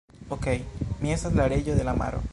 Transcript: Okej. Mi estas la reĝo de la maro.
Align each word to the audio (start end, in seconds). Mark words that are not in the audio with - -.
Okej. 0.35 0.63
Mi 1.03 1.13
estas 1.17 1.37
la 1.41 1.47
reĝo 1.55 1.77
de 1.83 1.89
la 1.91 1.99
maro. 2.05 2.29